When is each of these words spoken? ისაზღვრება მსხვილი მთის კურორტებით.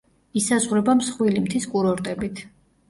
ისაზღვრება 0.39 0.95
მსხვილი 1.03 1.45
მთის 1.47 1.69
კურორტებით. 1.77 2.45